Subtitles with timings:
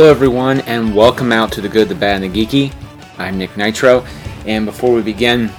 [0.00, 2.74] Hello, everyone, and welcome out to the good, the bad, and the geeky.
[3.18, 4.02] I'm Nick Nitro,
[4.46, 5.50] and before we begin,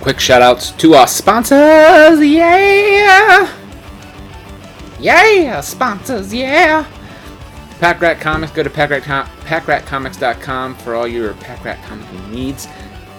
[0.00, 3.56] quick shout outs to our sponsors, yeah!
[4.98, 6.84] Yeah, sponsors, yeah!
[7.78, 12.66] Pack Rat Comics, go to packrat packratcomics.com for all your Pack Rat comic needs.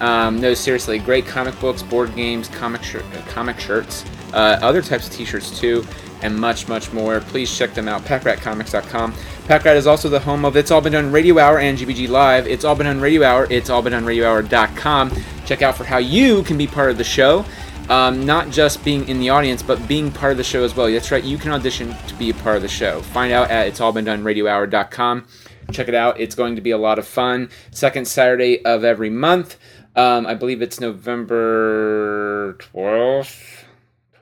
[0.01, 4.81] Um, no, seriously, great comic books, board games, comic, shir- uh, comic shirts, uh, other
[4.81, 5.87] types of t shirts too,
[6.23, 7.19] and much, much more.
[7.19, 9.13] Please check them out, packratcomics.com.
[9.43, 12.47] Packrat is also the home of It's All Been Done Radio Hour and GBG Live.
[12.47, 15.11] It's All Been Done Radio Hour, it's all been done radiohour.com.
[15.45, 17.45] Check out for how you can be part of the show.
[17.89, 20.89] Um, not just being in the audience, but being part of the show as well.
[20.89, 23.01] That's right, you can audition to be a part of the show.
[23.01, 25.27] Find out at it's all been done radiohour.com.
[25.71, 27.49] Check it out, it's going to be a lot of fun.
[27.71, 29.57] Second Saturday of every month.
[29.95, 33.62] Um, I believe it's November 12th.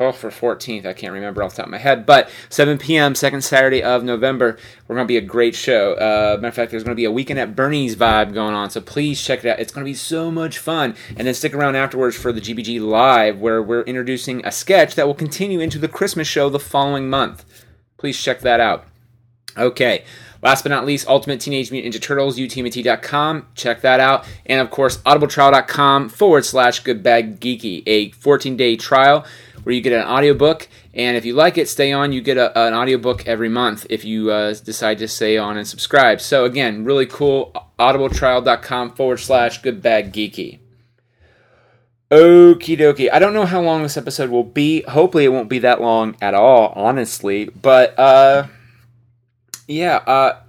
[0.01, 3.13] 12th or 14th, I can't remember off the top of my head, but 7 p.m.,
[3.13, 4.57] second Saturday of November,
[4.87, 5.93] we're going to be a great show.
[5.93, 8.69] Uh, matter of fact, there's going to be a Weekend at Bernie's vibe going on,
[8.71, 9.59] so please check it out.
[9.59, 10.95] It's going to be so much fun.
[11.15, 15.05] And then stick around afterwards for the GBG Live, where we're introducing a sketch that
[15.05, 17.45] will continue into the Christmas show the following month.
[17.97, 18.85] Please check that out.
[19.57, 20.03] Okay.
[20.41, 23.47] Last but not least, Ultimate Teenage Mutant Ninja Turtles, UTMNT.com.
[23.53, 24.27] Check that out.
[24.47, 29.23] And of course, audibletrial.com forward slash good bad geeky, a 14 day trial
[29.63, 30.67] where you get an audiobook.
[30.93, 32.11] And if you like it, stay on.
[32.13, 35.67] You get a, an audiobook every month if you uh, decide to stay on and
[35.67, 36.21] subscribe.
[36.21, 37.53] So, again, really cool.
[37.79, 40.59] audibletrial.com forward slash good bad geeky.
[42.09, 43.09] Okie dokie.
[43.11, 44.81] I don't know how long this episode will be.
[44.81, 47.45] Hopefully, it won't be that long at all, honestly.
[47.45, 48.47] But, uh,
[49.67, 50.41] yeah, uh,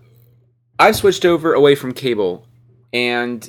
[0.79, 2.49] I've switched over away from cable,
[2.93, 3.49] and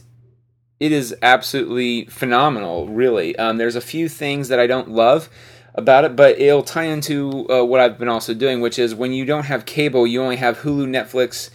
[0.83, 3.37] it is absolutely phenomenal, really.
[3.37, 5.29] Um, there's a few things that I don't love
[5.75, 9.13] about it, but it'll tie into uh, what I've been also doing, which is when
[9.13, 11.51] you don't have cable, you only have Hulu, Netflix,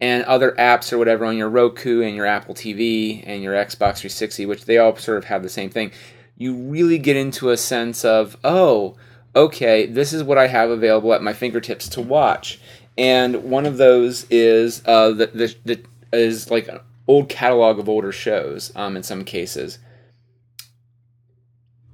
[0.00, 3.98] and other apps or whatever on your Roku and your Apple TV and your Xbox
[3.98, 5.92] 360, which they all sort of have the same thing.
[6.38, 8.96] You really get into a sense of, oh,
[9.36, 12.58] okay, this is what I have available at my fingertips to watch.
[12.96, 15.82] And one of those is uh, the, the, the
[16.14, 16.68] is like
[17.10, 19.78] old catalog of older shows um, in some cases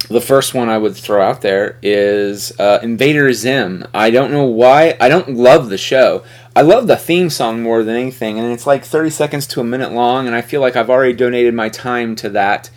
[0.09, 3.87] the first one I would throw out there is uh, Invader Zim.
[3.93, 4.97] I don't know why.
[5.00, 6.22] I don't love the show.
[6.54, 9.65] I love the theme song more than anything, and it's like 30 seconds to a
[9.65, 12.71] minute long, and I feel like I've already donated my time to that,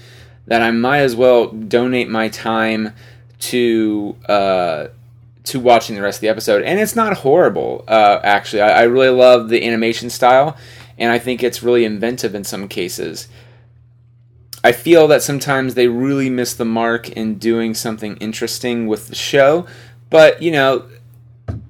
[0.48, 2.94] that I might as well donate my time
[3.40, 4.16] to.
[4.28, 4.88] Uh,
[5.46, 7.84] to watching the rest of the episode, and it's not horrible.
[7.88, 10.56] Uh, actually, I, I really love the animation style,
[11.00, 13.28] and I think it's really inventive in some cases.
[14.64, 19.16] I feel that sometimes they really miss the mark in doing something interesting with the
[19.16, 19.66] show,
[20.10, 20.90] but you know,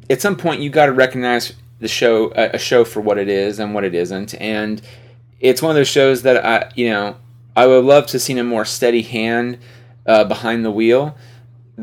[0.10, 3.60] at some point you got to recognize the show a show for what it is
[3.60, 4.82] and what it isn't, and
[5.40, 7.16] it's one of those shows that I you know
[7.56, 9.60] I would love to see a more steady hand
[10.06, 11.16] uh, behind the wheel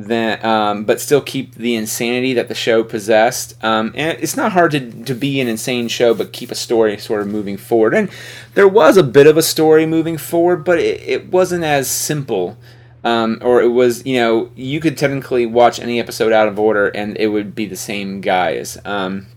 [0.04, 3.62] that um, but still keep the insanity that the show possessed.
[3.64, 6.98] Um, and it's not hard to, to be an insane show, but keep a story
[6.98, 7.94] sort of moving forward.
[7.94, 8.10] And
[8.54, 12.58] there was a bit of a story moving forward, but it, it wasn't as simple.
[13.04, 16.88] Um, or it was, you know, you could technically watch any episode out of order
[16.88, 18.76] and it would be the same guys.
[18.84, 19.28] Um,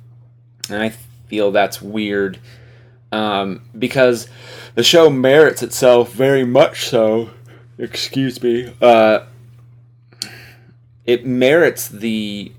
[0.70, 0.90] and I
[1.28, 2.40] feel that's weird
[3.12, 4.28] um, because
[4.76, 7.30] the show merits itself very much so.
[7.78, 8.74] Excuse me.
[8.82, 9.20] Uh,
[11.06, 12.51] it merits the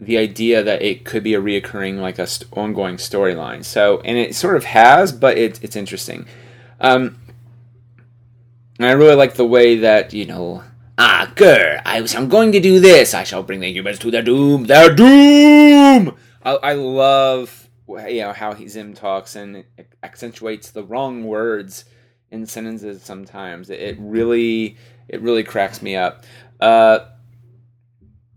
[0.00, 4.18] the idea that it could be a reoccurring like a st- ongoing storyline so and
[4.18, 6.26] it sort of has but it, it's interesting
[6.80, 7.16] um
[8.78, 10.62] and i really like the way that you know
[10.98, 14.22] ah grr I, i'm going to do this i shall bring the humans to their
[14.22, 19.64] doom their doom i, I love you know how he, zim talks and
[20.02, 21.84] accentuates the wrong words
[22.34, 23.70] in sentences sometimes.
[23.70, 24.76] It, it really
[25.08, 26.24] it really cracks me up.
[26.60, 27.00] Uh,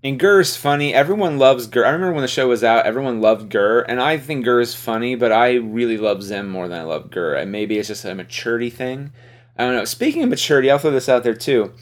[0.07, 0.93] and GIR's funny.
[0.93, 1.85] Everyone loves GIR.
[1.85, 5.15] I remember when the show was out, everyone loved GIR, and I think GIR's funny,
[5.15, 7.33] but I really love Zim more than I love GIR.
[7.33, 9.11] And maybe it's just a maturity thing.
[9.57, 9.85] I don't know.
[9.85, 11.73] Speaking of maturity, I'll throw this out there too.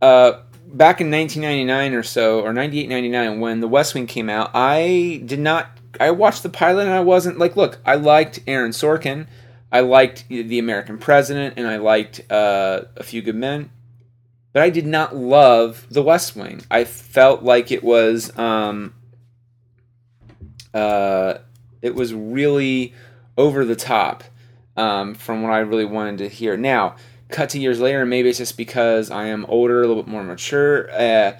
[0.00, 4.50] Uh, back in 1999 or so, or 98, 99, when The West Wing came out,
[4.54, 5.78] I did not.
[6.00, 9.26] I watched the pilot and I wasn't like, look, I liked Aaron Sorkin,
[9.70, 13.70] I liked The American President, and I liked uh, A Few Good Men,
[14.52, 16.62] but I did not love The West Wing.
[16.70, 18.94] I felt like it was, um,
[20.74, 21.34] uh,
[21.80, 22.94] it was really
[23.36, 24.24] over the top
[24.76, 26.56] um, from what I really wanted to hear.
[26.56, 26.96] Now,
[27.28, 30.10] cut to years later, and maybe it's just because I am older, a little bit
[30.10, 30.90] more mature.
[30.92, 31.36] Uh,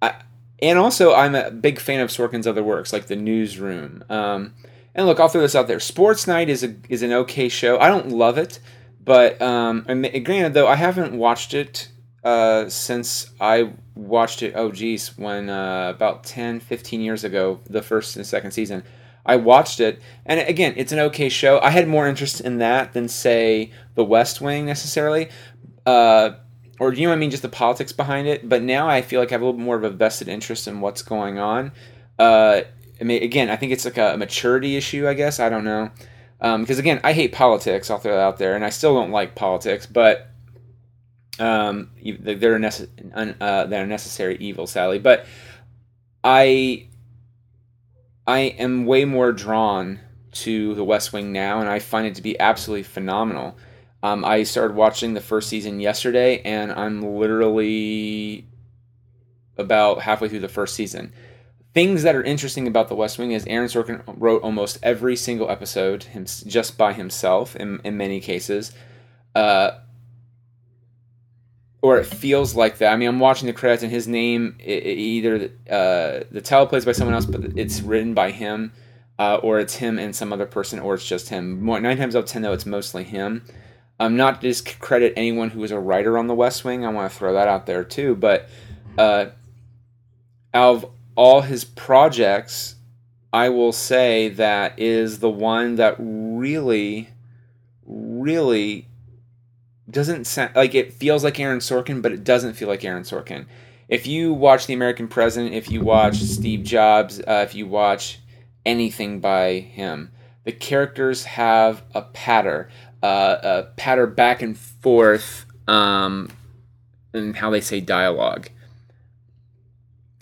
[0.00, 0.14] I,
[0.60, 4.04] and also, I'm a big fan of Sorkin's other works, like The Newsroom.
[4.08, 4.54] Um,
[4.94, 5.80] and look, I'll throw this out there.
[5.80, 7.78] Sports Night is a is an okay show.
[7.78, 8.58] I don't love it,
[9.04, 11.88] but um, granted, though, I haven't watched it
[12.28, 14.52] uh, since I watched it.
[14.54, 18.84] Oh, geez, when uh, about 10, 15 years ago, the first and second season.
[19.24, 21.58] I watched it, and again, it's an okay show.
[21.60, 25.28] I had more interest in that than say The West Wing necessarily,
[25.86, 26.30] uh,
[26.78, 28.46] or do you know I mean, just the politics behind it.
[28.46, 30.80] But now I feel like I have a little more of a vested interest in
[30.80, 31.72] what's going on.
[32.18, 32.62] Uh,
[33.00, 35.08] I mean, again, I think it's like a maturity issue.
[35.08, 35.90] I guess I don't know,
[36.40, 37.90] because um, again, I hate politics.
[37.90, 40.28] I'll throw that out there, and I still don't like politics, but
[41.38, 44.98] um, they're a nece- uh, they're necessary evil, Sally.
[44.98, 45.26] But
[46.24, 46.88] I
[48.26, 50.00] I am way more drawn
[50.32, 53.56] to The West Wing now, and I find it to be absolutely phenomenal.
[54.02, 58.46] Um, I started watching the first season yesterday, and I'm literally
[59.56, 61.12] about halfway through the first season.
[61.74, 65.50] Things that are interesting about The West Wing is Aaron Sorkin wrote almost every single
[65.50, 66.06] episode
[66.46, 68.72] just by himself in, in many cases.
[69.34, 69.72] Uh,
[71.80, 72.92] or it feels like that.
[72.92, 76.66] I mean, I'm watching the credits, and his name it, it either uh, the title
[76.66, 78.72] plays by someone else, but it's written by him,
[79.18, 81.64] uh, or it's him and some other person, or it's just him.
[81.64, 83.44] Nine times out of ten, though, it's mostly him.
[84.00, 86.84] I'm not to discredit anyone who was a writer on The West Wing.
[86.84, 88.14] I want to throw that out there too.
[88.14, 88.48] But
[88.96, 89.26] uh,
[90.54, 92.76] out of all his projects,
[93.32, 97.10] I will say that is the one that really,
[97.84, 98.87] really
[99.90, 103.46] doesn't sound like it feels like Aaron Sorkin, but it doesn't feel like Aaron Sorkin.
[103.88, 108.20] If you watch The American President, if you watch Steve Jobs, uh, if you watch
[108.66, 110.10] anything by him,
[110.44, 112.68] the characters have a patter,
[113.02, 116.30] uh, a patter back and forth, um,
[117.14, 118.50] and how they say dialogue.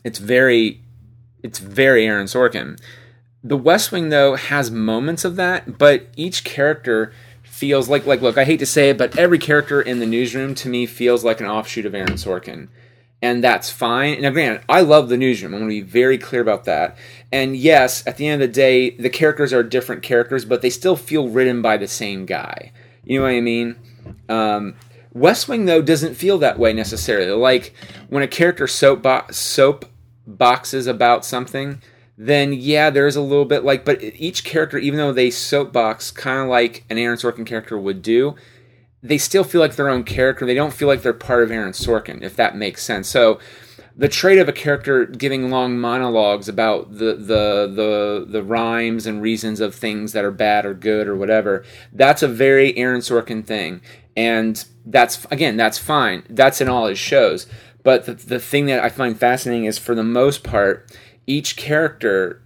[0.05, 0.83] It's very,
[1.43, 2.79] it's very Aaron Sorkin.
[3.43, 7.13] The West Wing, though, has moments of that, but each character
[7.57, 10.55] feels like like look, I hate to say it, but every character in the newsroom
[10.57, 12.69] to me feels like an offshoot of Aaron Sorkin.
[13.23, 14.21] And that's fine.
[14.21, 15.55] Now, granted, I love the newsroom.
[15.55, 16.99] I'm going to be very clear about that.
[17.33, 20.69] And yes, at the end of the day, the characters are different characters, but they
[20.69, 22.73] still feel written by the same guy.
[23.05, 23.77] You know what I mean?
[24.29, 24.75] Um,
[25.15, 27.33] West Wing though doesn't feel that way necessarily.
[27.33, 27.73] Like
[28.11, 29.87] when a character soap bo- soap
[30.27, 31.81] boxes about something,
[32.17, 36.43] then yeah, there's a little bit like, but each character, even though they soapbox kind
[36.43, 38.35] of like an Aaron Sorkin character would do,
[39.03, 40.47] they still feel like their own character.
[40.47, 43.09] They don't feel like they're part of Aaron Sorkin, if that makes sense.
[43.09, 43.39] So
[43.97, 49.23] the trait of a character giving long monologues about the the the the rhymes and
[49.23, 53.45] reasons of things that are bad or good or whatever, that's a very Aaron Sorkin
[53.45, 53.81] thing.
[54.17, 56.25] And that's again, that's fine.
[56.29, 57.47] That's in all his shows.
[57.83, 60.91] But the, the thing that I find fascinating is for the most part,
[61.27, 62.43] each character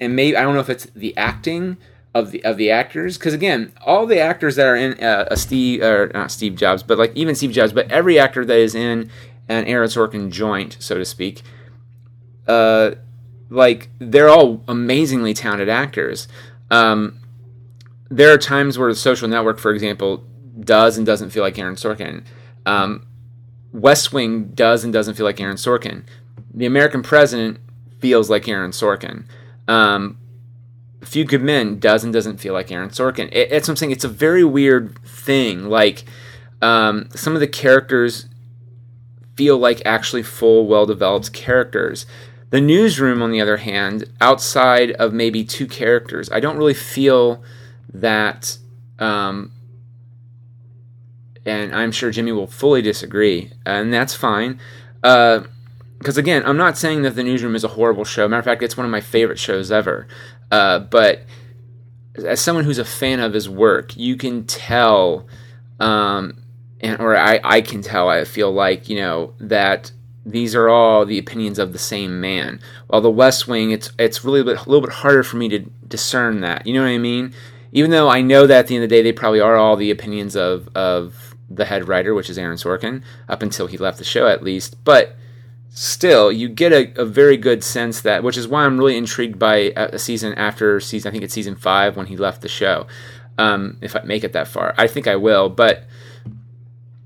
[0.00, 1.76] and maybe I don't know if it's the acting
[2.14, 5.36] of the of the actors because again all the actors that are in uh, a
[5.36, 8.74] Steve or not Steve Jobs but like even Steve Jobs but every actor that is
[8.74, 9.10] in
[9.48, 11.42] an Aaron Sorkin joint so to speak
[12.46, 12.92] uh
[13.50, 16.28] like they're all amazingly talented actors.
[16.70, 17.20] Um
[18.10, 20.24] there are times where the social network for example
[20.60, 22.24] does and doesn't feel like Aaron Sorkin.
[22.64, 23.06] Um
[23.72, 26.04] West Wing does and doesn't feel like Aaron Sorkin.
[26.54, 27.58] The American president
[28.00, 29.24] feels like Aaron Sorkin.
[29.66, 30.18] Um,
[31.02, 33.28] Few Good Men does and doesn't feel like Aaron Sorkin.
[33.32, 33.92] It, it's saying.
[33.92, 35.66] It's a very weird thing.
[35.66, 36.04] Like
[36.60, 38.26] um, some of the characters
[39.36, 42.06] feel like actually full, well-developed characters.
[42.50, 47.42] The newsroom, on the other hand, outside of maybe two characters, I don't really feel
[47.92, 48.58] that.
[48.98, 49.52] Um,
[51.46, 54.58] and I'm sure Jimmy will fully disagree, and that's fine.
[55.02, 55.42] Uh,
[55.98, 58.28] because again, I'm not saying that The Newsroom is a horrible show.
[58.28, 60.06] Matter of fact, it's one of my favorite shows ever.
[60.50, 61.24] Uh, but
[62.16, 65.26] as someone who's a fan of his work, you can tell
[65.80, 66.42] um,
[66.80, 68.08] and or I, I can tell.
[68.08, 69.92] I feel like you know that
[70.24, 72.60] these are all the opinions of the same man.
[72.86, 75.48] While the West Wing, it's it's really a, bit, a little bit harder for me
[75.48, 76.66] to discern that.
[76.66, 77.34] You know what I mean?
[77.72, 79.76] Even though I know that at the end of the day, they probably are all
[79.76, 83.98] the opinions of of the head writer, which is Aaron Sorkin, up until he left
[83.98, 84.82] the show at least.
[84.84, 85.16] But
[85.78, 89.38] still, you get a, a very good sense that, which is why I'm really intrigued
[89.38, 91.08] by a season after season.
[91.08, 92.88] I think it's season five when he left the show.
[93.38, 95.48] Um, if I make it that far, I think I will.
[95.48, 95.84] But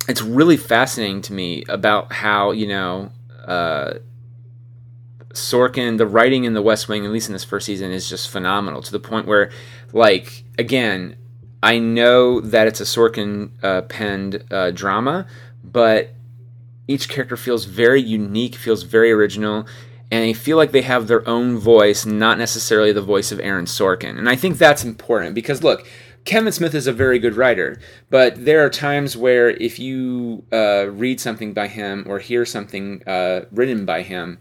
[0.08, 3.12] it's really fascinating to me about how you know
[3.44, 3.98] uh,
[5.34, 8.30] Sorkin, the writing in The West Wing, at least in this first season, is just
[8.30, 9.50] phenomenal to the point where,
[9.92, 11.16] like, again,
[11.62, 15.26] I know that it's a Sorkin uh, penned uh, drama,
[15.62, 16.14] but
[16.88, 19.66] each character feels very unique, feels very original,
[20.10, 23.64] and I feel like they have their own voice, not necessarily the voice of Aaron
[23.64, 24.18] Sorkin.
[24.18, 25.86] And I think that's important because, look,
[26.24, 30.86] Kevin Smith is a very good writer, but there are times where if you uh,
[30.90, 34.38] read something by him or hear something uh, written by him,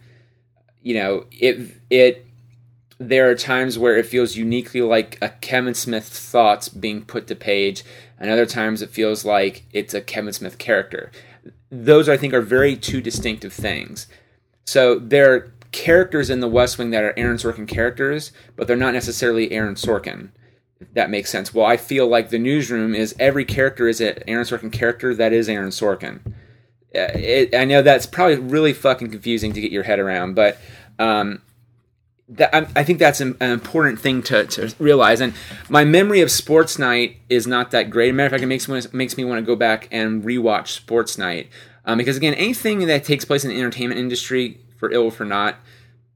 [0.84, 2.26] you know it it
[2.98, 7.36] there are times where it feels uniquely like a Kevin Smith thoughts being put to
[7.36, 7.84] page,
[8.20, 11.12] and other times it feels like it's a Kevin Smith character.
[11.70, 14.08] Those I think are very two distinctive things.
[14.66, 18.76] So there are characters in the West Wing that are Aaron Sorkin characters, but they're
[18.76, 20.30] not necessarily Aaron Sorkin
[20.94, 21.54] that makes sense.
[21.54, 25.34] Well, I feel like the newsroom is every character is an Aaron Sorkin character that
[25.34, 26.20] is Aaron Sorkin.
[26.94, 30.58] Uh, it, I know that's probably really fucking confusing to get your head around, but
[31.00, 31.42] um,
[32.32, 35.22] that, I, I, think that's an, an, important thing to, to realize.
[35.22, 35.34] And
[35.70, 38.10] my memory of Sports Night is not that great.
[38.10, 40.24] As a matter of fact, it makes me, makes me want to go back and
[40.24, 41.50] rewatch Sports Night
[41.86, 45.26] um, because again, anything that takes place in the entertainment industry, for ill or for
[45.26, 45.56] not,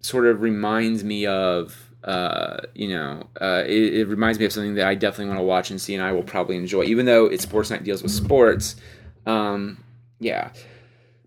[0.02, 4.76] sort of reminds me of uh, you know, uh, it, it, reminds me of something
[4.76, 7.26] that I definitely want to watch and see, and I will probably enjoy, even though
[7.26, 8.76] it's Sports Night deals with sports.
[9.26, 9.84] Um,
[10.20, 10.52] yeah.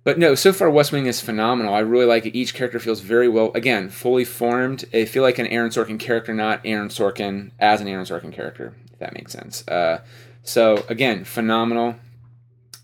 [0.08, 1.74] But no, so far West Wing is phenomenal.
[1.74, 2.34] I really like it.
[2.34, 4.86] Each character feels very well, again, fully formed.
[4.94, 8.74] I feel like an Aaron Sorkin character, not Aaron Sorkin as an Aaron Sorkin character,
[8.90, 9.68] if that makes sense.
[9.68, 10.00] Uh,
[10.42, 11.96] so, again, phenomenal.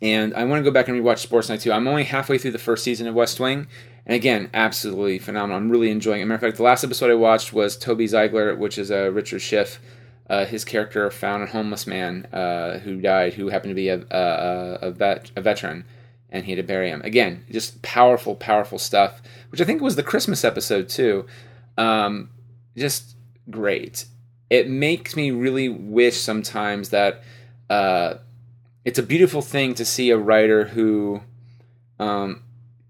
[0.02, 1.73] And I want to go back and rewatch Sports Night too.
[1.73, 3.69] I'm only halfway through the first season of West Wing,
[4.04, 5.57] and again, absolutely phenomenal.
[5.57, 6.26] I'm really enjoying it.
[6.26, 9.40] matter of fact, the last episode I watched was Toby Ziegler, which is a Richard
[9.40, 9.81] Schiff.
[10.28, 14.04] Uh, his character found a homeless man uh, who died, who happened to be a,
[14.11, 15.87] a, a, vet, a veteran,
[16.34, 17.00] and he had to bury him.
[17.02, 21.26] Again, just powerful, powerful stuff, which I think was the Christmas episode too.
[21.78, 22.30] Um,
[22.76, 23.16] just
[23.48, 24.06] great.
[24.50, 27.22] It makes me really wish sometimes that
[27.70, 28.14] uh,
[28.84, 31.22] it's a beautiful thing to see a writer who
[32.00, 32.42] um,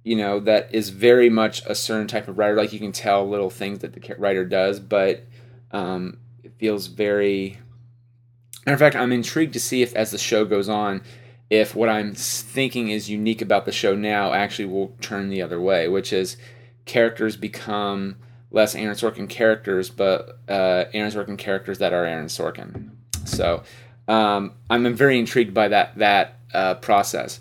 [0.05, 3.29] you know that is very much a certain type of writer like you can tell
[3.29, 5.25] little things that the writer does but
[5.71, 7.59] um, it feels very
[8.65, 11.03] matter of fact i'm intrigued to see if as the show goes on
[11.51, 15.61] if what i'm thinking is unique about the show now actually will turn the other
[15.61, 16.37] way which is
[16.85, 18.17] characters become
[18.51, 22.91] less aaron sorkin characters but uh, aaron sorkin characters that are aaron sorkin
[23.25, 23.63] so
[24.09, 27.41] um, i'm very intrigued by that that uh, process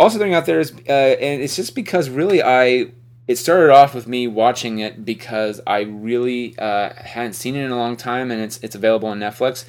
[0.00, 2.92] also throwing out there is, uh, and it's just because really I,
[3.28, 7.70] it started off with me watching it because I really uh, hadn't seen it in
[7.70, 9.64] a long time, and it's it's available on Netflix.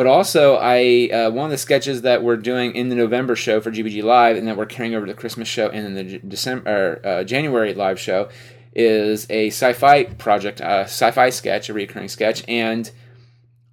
[0.00, 3.60] But also, I uh, one of the sketches that we're doing in the November show
[3.60, 6.18] for GBG Live, and that we're carrying over to the Christmas show and then the
[6.20, 8.30] December uh, January live show,
[8.74, 12.90] is a sci-fi project, a sci-fi sketch, a recurring sketch, and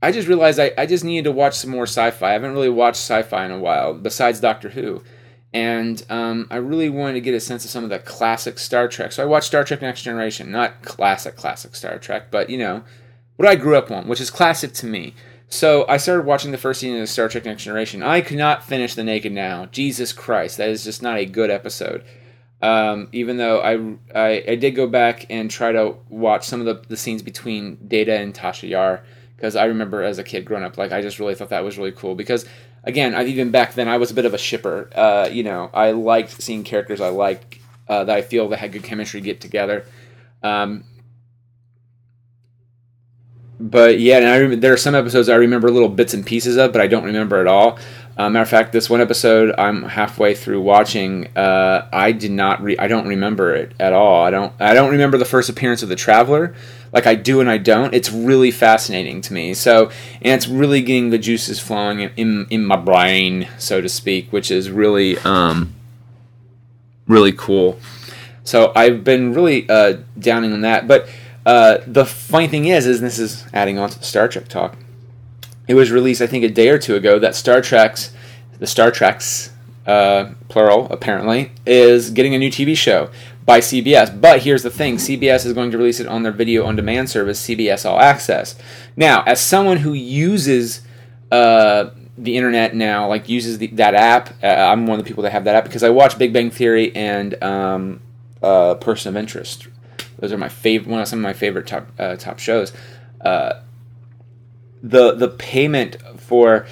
[0.02, 2.28] I just realized I, I just needed to watch some more sci-fi.
[2.28, 5.04] I haven't really watched sci-fi in a while, besides Doctor Who
[5.54, 8.90] and um, I really wanted to get a sense of some of the classic Star
[8.90, 9.14] Trek.
[9.14, 12.84] So I watched Star Trek Next Generation, not classic, classic Star Trek, but you know,
[13.38, 15.14] what I grew up on, which is classic to me.
[15.50, 18.04] So I started watching the first season of Star Trek Next Generation.
[18.04, 19.68] I could not finish The Naked Now.
[19.68, 22.04] Jesus Christ, that is just not a good episode.
[22.62, 26.66] Um, even though I, I, I did go back and try to watch some of
[26.66, 29.04] the, the scenes between Data and Tasha Yar
[29.36, 31.77] because I remember as a kid growing up, like I just really thought that was
[31.77, 32.46] really cool because
[32.84, 34.89] again, I even back then I was a bit of a shipper.
[34.96, 38.72] Uh, you know, I liked seeing characters I liked uh, that I feel that had
[38.72, 39.86] good chemistry get together.
[40.42, 40.84] Um,
[43.60, 46.58] but yeah, and I remember, there are some episodes I remember little bits and pieces
[46.58, 47.80] of, but I don't remember at all.
[48.18, 51.28] Uh, matter of fact, this one episode I'm halfway through watching.
[51.38, 52.62] Uh, I did not.
[52.64, 54.24] Re- I don't remember it at all.
[54.24, 54.54] I don't.
[54.60, 56.56] I don't remember the first appearance of the Traveler
[56.92, 57.94] like I do and I don't.
[57.94, 59.54] It's really fascinating to me.
[59.54, 63.90] So, and it's really getting the juices flowing in, in, in my brain, so to
[63.90, 65.74] speak, which is really, um,
[67.08, 67.80] really cool.
[68.44, 70.88] So I've been really uh, downing on that.
[70.88, 71.10] But
[71.48, 74.75] uh, the funny thing is, is this is adding on to the Star Trek talk.
[75.66, 78.12] It was released, I think, a day or two ago that Star Trek's
[78.60, 79.54] the Star Treks,
[79.86, 83.10] uh, plural apparently, is getting a new TV show
[83.46, 84.20] by CBS.
[84.20, 87.10] But here's the thing CBS is going to release it on their video on demand
[87.10, 88.58] service, CBS All Access.
[88.98, 90.82] Now, as someone who uses
[91.32, 95.24] uh, the internet now, like uses the, that app, uh, I'm one of the people
[95.24, 98.01] that have that app because I watch Big Bang Theory and um,
[98.44, 99.70] uh, Person of Interest.
[100.20, 102.74] Those are my favorite, one of some of my favorite top uh, top shows.
[103.22, 103.62] Uh,
[104.84, 106.66] the the payment for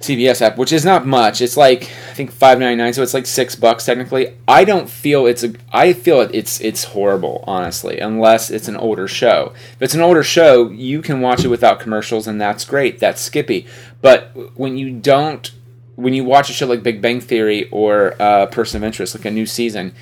[0.00, 1.40] CBS app, which is not much.
[1.40, 4.36] It's like I think five ninety nine, so it's like six bucks technically.
[4.46, 5.54] I don't feel it's a.
[5.72, 9.52] I feel it's it's horrible, honestly, unless it's an older show.
[9.74, 12.98] If it's an older show, you can watch it without commercials, and that's great.
[12.98, 13.66] That's Skippy.
[14.02, 15.50] But when you don't,
[15.94, 19.24] when you watch a show like Big Bang Theory or uh, Person of Interest, like
[19.24, 19.94] a new season,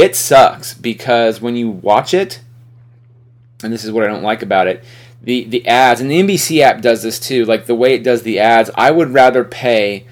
[0.00, 2.40] it sucks because when you watch it,
[3.62, 4.84] and this is what I don't like about it
[5.22, 7.44] the the ads and the NBC app does this too.
[7.44, 10.06] Like the way it does the ads, I would rather pay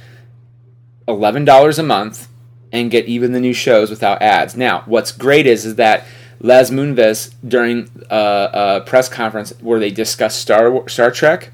[1.07, 2.28] eleven dollars a month
[2.73, 4.57] and get even the new shows without ads.
[4.57, 6.07] Now, what's great is is that
[6.40, 11.50] Les Moonves during a, a press conference where they discussed Star Star Trek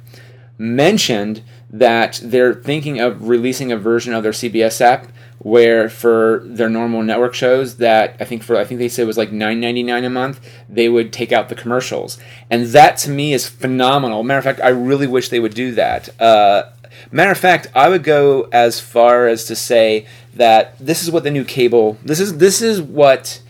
[0.58, 5.08] mentioned that they're thinking of releasing a version of their CBS app
[5.44, 9.06] where for their normal network shows that I think for I think they said it
[9.06, 12.18] was like nine ninety nine a month, they would take out the commercials,
[12.50, 14.24] and that to me is phenomenal.
[14.24, 16.18] Matter of fact, I really wish they would do that.
[16.18, 16.70] Uh,
[17.12, 21.24] matter of fact, I would go as far as to say that this is what
[21.24, 23.42] the new cable this is this is what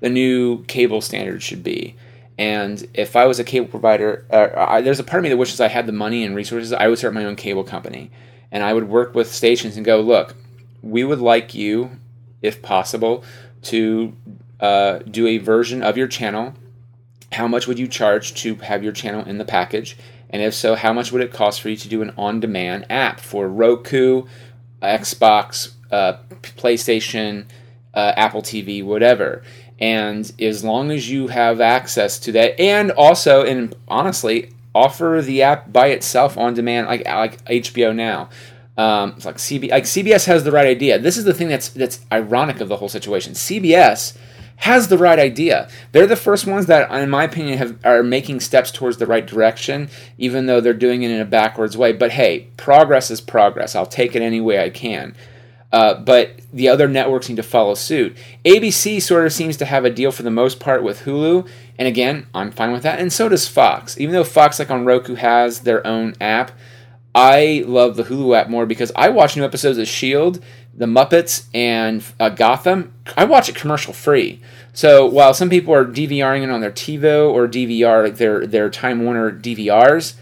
[0.00, 1.94] the new cable standard should be.
[2.38, 5.36] And if I was a cable provider, uh, I, there's a part of me that
[5.36, 6.72] wishes I had the money and resources.
[6.72, 8.10] I would start my own cable company,
[8.50, 10.34] and I would work with stations and go, look,
[10.84, 11.90] we would like you,
[12.42, 13.24] if possible,
[13.62, 14.14] to
[14.60, 16.54] uh, do a version of your channel.
[17.32, 19.96] How much would you charge to have your channel in the package?
[20.30, 22.86] And if so, how much would it cost for you to do an on demand
[22.90, 24.26] app for Roku,
[24.82, 27.46] Xbox, uh, PlayStation,
[27.94, 29.42] uh, Apple TV, whatever?
[29.78, 35.42] And as long as you have access to that, and also, and honestly, offer the
[35.42, 38.28] app by itself on demand, like like HBO Now.
[38.76, 40.98] Um, it's like CB, like CBS has the right idea.
[40.98, 43.34] This is the thing that's that's ironic of the whole situation.
[43.34, 44.16] CBS
[44.56, 45.68] has the right idea.
[45.92, 49.26] They're the first ones that, in my opinion, have are making steps towards the right
[49.26, 51.92] direction, even though they're doing it in a backwards way.
[51.92, 53.74] But hey, progress is progress.
[53.74, 55.14] I'll take it any way I can.
[55.72, 58.16] Uh, but the other networks need to follow suit.
[58.44, 61.88] ABC sort of seems to have a deal for the most part with Hulu, and
[61.88, 63.00] again, I'm fine with that.
[63.00, 63.98] And so does Fox.
[63.98, 66.52] Even though Fox, like on Roku, has their own app,
[67.14, 70.42] I love the Hulu app more because I watch new episodes of Shield,
[70.74, 72.92] The Muppets, and uh, Gotham.
[73.16, 74.40] I watch it commercial free.
[74.72, 78.68] So while some people are DVRing it on their TiVo or DVR, like their their
[78.68, 80.14] Time Warner DVRs,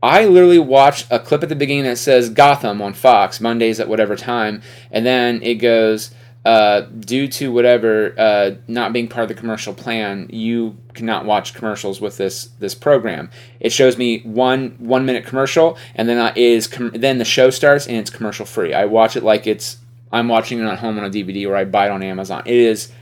[0.00, 3.88] I literally watch a clip at the beginning that says Gotham on Fox Mondays at
[3.88, 6.14] whatever time, and then it goes
[6.46, 11.54] uh, due to whatever uh, not being part of the commercial plan, you cannot watch
[11.54, 13.30] commercials with this this program.
[13.58, 17.88] It shows me one one minute commercial, and then is com- then the show starts
[17.88, 18.72] and it's commercial free.
[18.72, 19.78] I watch it like it's
[20.12, 22.44] I'm watching it at home on a DVD or I buy it on Amazon.
[22.46, 22.92] It is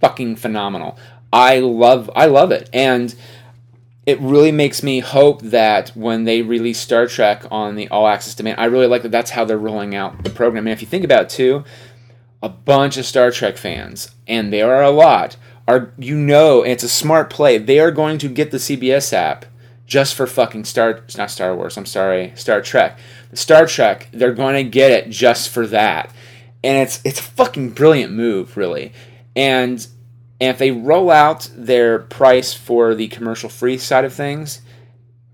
[0.00, 0.98] fucking phenomenal.
[1.30, 3.14] I love I love it, and
[4.06, 8.34] it really makes me hope that when they release Star Trek on the All Access
[8.34, 9.12] demand, I really like that.
[9.12, 10.66] That's how they're rolling out the program.
[10.66, 11.64] And if you think about it too
[12.42, 16.84] a bunch of Star Trek fans, and there are a lot, are you know, it's
[16.84, 17.58] a smart play.
[17.58, 19.44] They are going to get the CBS app
[19.86, 22.98] just for fucking Star it's not Star Wars, I'm sorry, Star Trek.
[23.30, 26.12] The Star Trek, they're going to get it just for that.
[26.62, 28.92] And it's it's a fucking brilliant move, really.
[29.34, 29.86] And
[30.40, 34.60] and if they roll out their price for the commercial free side of things,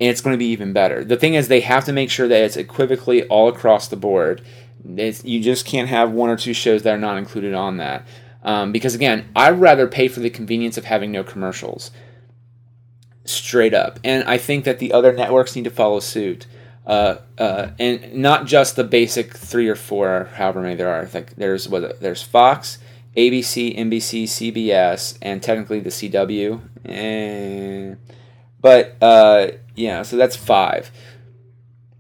[0.01, 1.05] it's going to be even better.
[1.05, 4.43] The thing is, they have to make sure that it's equivocally all across the board
[4.97, 8.07] it's, you just can't have one or two shows that are not included on that.
[8.42, 11.90] Um, because again, I'd rather pay for the convenience of having no commercials.
[13.25, 13.99] Straight up.
[14.05, 16.47] And I think that the other networks need to follow suit.
[16.87, 21.09] Uh, uh, and not just the basic three or four, however many there are.
[21.14, 22.79] Like there's what there's Fox,
[23.16, 26.61] ABC, NBC, CBS, and technically the CW.
[26.85, 27.97] And,
[28.61, 30.90] but uh, yeah, so that's five.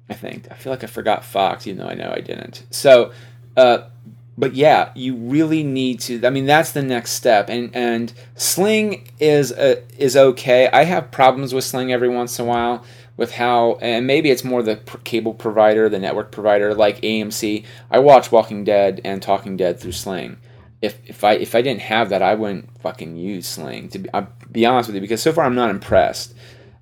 [0.08, 0.48] I think.
[0.50, 2.64] I feel like I forgot Fox, even though I know I didn't.
[2.70, 3.12] So,
[3.56, 3.88] uh,
[4.36, 6.24] but yeah, you really need to.
[6.26, 7.48] I mean, that's the next step.
[7.48, 10.68] And and Sling is uh, is okay.
[10.68, 12.84] I have problems with Sling every once in a while
[13.16, 17.64] with how, and maybe it's more the cable provider, the network provider, like AMC.
[17.90, 20.36] I watch Walking Dead and Talking Dead through Sling.
[20.82, 23.88] If if I if I didn't have that, I wouldn't fucking use Sling.
[23.90, 26.34] To be, I'll be honest with you, because so far I'm not impressed.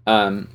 [0.06, 0.48] Um,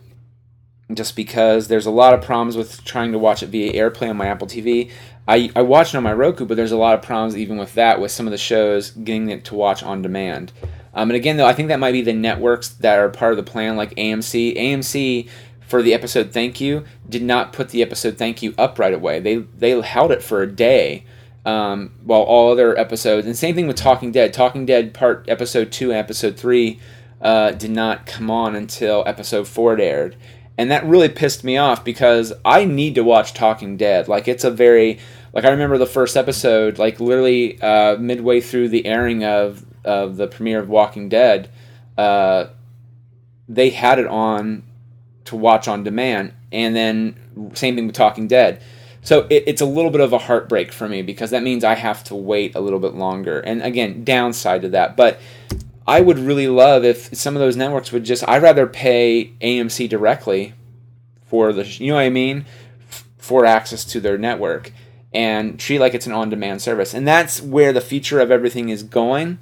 [0.93, 4.17] just because there's a lot of problems with trying to watch it via AirPlay on
[4.17, 4.91] my Apple TV.
[5.28, 7.73] I, I watch it on my Roku, but there's a lot of problems even with
[7.73, 10.54] that with some of the shows getting it to watch on demand.
[10.93, 13.38] Um, and again, though, I think that might be the networks that are part of
[13.38, 14.58] the plan, like AMC.
[14.58, 15.28] AMC
[15.67, 19.19] for the episode thank you did not put the episode thank you up right away.
[19.19, 21.06] They they held it for a day.
[21.45, 24.34] Um, while all other episodes, and same thing with Talking Dead.
[24.34, 26.78] Talking Dead part episode two and episode three
[27.21, 30.17] uh, did not come on until episode four aired,
[30.58, 34.08] and that really pissed me off because I need to watch Talking Dead.
[34.08, 35.00] Like it's a very
[35.34, 40.17] like I remember the first episode, like literally uh, midway through the airing of of
[40.17, 41.50] the premiere of Walking Dead,
[41.98, 42.48] uh,
[43.48, 44.63] they had it on
[45.26, 48.62] to watch on demand, and then same thing with Talking Dead.
[49.02, 51.76] So it, it's a little bit of a heartbreak for me because that means I
[51.76, 53.39] have to wait a little bit longer.
[53.39, 55.20] And again, downside to that, but
[55.88, 58.28] I would really love if some of those networks would just.
[58.28, 60.54] I'd rather pay AMC directly
[61.26, 62.45] for the, you know what I mean,
[63.17, 64.71] for access to their network
[65.13, 66.93] and treat like it's an on-demand service.
[66.93, 69.39] And that's where the future of everything is going.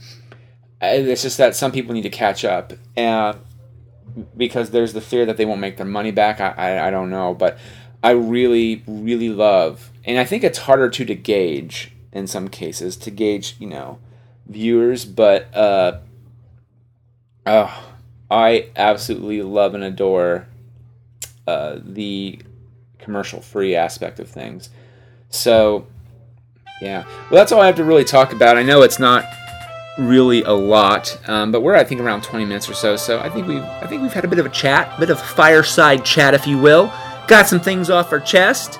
[0.81, 2.73] It's just that some people need to catch up.
[2.95, 3.33] Uh,
[4.37, 6.39] because there's the fear that they won't make their money back.
[6.39, 7.57] I, I, I don't know, but
[8.03, 12.95] I really, really love, and I think it's harder to to gauge in some cases
[12.97, 13.99] to gauge, you know,
[14.47, 15.05] viewers.
[15.05, 15.99] But uh,
[17.45, 17.93] oh,
[18.29, 20.47] I absolutely love and adore
[21.47, 22.39] uh, the
[22.97, 24.69] commercial free aspect of things.
[25.29, 25.87] So,
[26.81, 27.05] yeah.
[27.29, 28.57] Well, that's all I have to really talk about.
[28.57, 29.25] I know it's not
[29.97, 32.95] really a lot, um, but we're I think around 20 minutes or so.
[32.95, 35.09] So I think we I think we've had a bit of a chat, a bit
[35.09, 36.91] of fireside chat, if you will.
[37.27, 38.79] Got some things off our chest.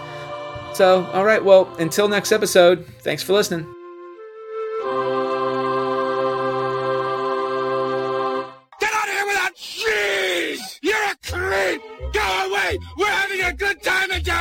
[0.74, 2.86] So all right, well until next episode.
[3.00, 3.75] Thanks for listening.